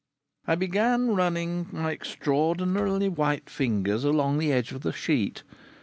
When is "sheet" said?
4.93-5.43